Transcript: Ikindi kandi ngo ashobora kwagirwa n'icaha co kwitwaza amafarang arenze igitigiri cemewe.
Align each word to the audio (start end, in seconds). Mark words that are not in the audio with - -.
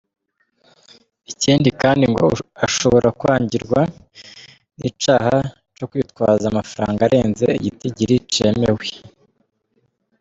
Ikindi 1.31 1.69
kandi 1.81 2.03
ngo 2.11 2.25
ashobora 2.65 3.07
kwagirwa 3.19 3.81
n'icaha 4.79 5.35
co 5.75 5.83
kwitwaza 5.91 6.45
amafarang 6.47 6.99
arenze 7.07 7.45
igitigiri 7.57 8.15
cemewe. 8.33 8.87